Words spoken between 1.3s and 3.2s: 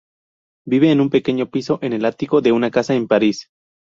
piso en el ático de una casa en